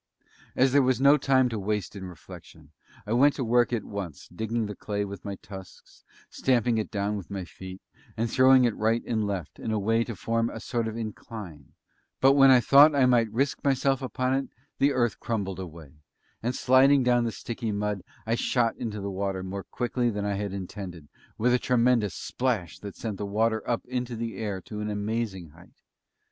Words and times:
And 0.55 0.63
as 0.63 0.71
there 0.71 0.81
was 0.81 0.99
no 0.99 1.15
time 1.15 1.47
to 1.49 1.59
waste 1.59 1.95
in 1.95 2.05
reflection, 2.05 2.71
I 3.05 3.13
went 3.13 3.35
to 3.35 3.43
work 3.43 3.71
at 3.71 3.83
once 3.83 4.27
digging 4.29 4.65
the 4.65 4.73
clay 4.75 5.05
with 5.05 5.23
my 5.23 5.35
tusks, 5.35 6.03
stamping 6.27 6.79
it 6.79 6.89
down 6.89 7.17
with 7.17 7.29
my 7.29 7.45
feet, 7.45 7.83
and 8.17 8.27
throwing 8.27 8.65
it 8.65 8.75
right 8.75 9.03
and 9.05 9.27
left, 9.27 9.59
in 9.59 9.69
a 9.71 9.77
way 9.77 10.03
to 10.05 10.15
form 10.15 10.49
a 10.49 10.59
sort 10.59 10.87
of 10.87 10.97
incline; 10.97 11.73
but 12.19 12.31
when 12.33 12.49
I 12.49 12.59
thought 12.61 12.95
I 12.95 13.05
might 13.05 13.29
risk 13.31 13.63
myself 13.63 14.01
upon 14.01 14.33
it 14.33 14.47
the 14.79 14.91
earth 14.91 15.19
crumbled 15.19 15.59
away, 15.59 15.93
and, 16.41 16.55
sliding 16.55 17.03
down 17.03 17.23
the 17.25 17.31
sticky 17.31 17.71
mud, 17.71 18.01
I 18.25 18.33
shot 18.33 18.75
into 18.77 19.01
the 19.01 19.11
water 19.11 19.43
more 19.43 19.65
quickly 19.65 20.09
than 20.09 20.25
I 20.25 20.33
had 20.33 20.51
intended, 20.51 21.09
with 21.37 21.53
a 21.53 21.59
tremendous 21.59 22.15
splash 22.15 22.79
that 22.79 22.95
sent 22.95 23.17
the 23.17 23.25
water 23.27 23.61
up 23.69 23.85
into 23.85 24.15
the 24.15 24.37
air 24.37 24.61
to 24.61 24.79
an 24.79 24.89
amazing 24.89 25.49
height. 25.49 25.83